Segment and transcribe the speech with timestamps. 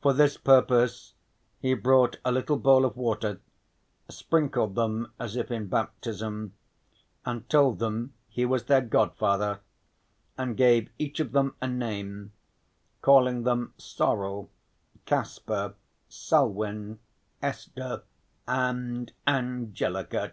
[0.00, 1.12] For this purpose
[1.60, 3.38] he brought a little bowl of water,
[4.08, 6.54] sprinkled them as if in baptism
[7.26, 9.60] and told them he was their godfather
[10.38, 12.32] and gave each of them a name,
[13.02, 14.48] calling them Sorel,
[15.04, 15.74] Kasper,
[16.08, 16.98] Selwyn,
[17.42, 18.04] Esther,
[18.48, 20.32] and Angelica.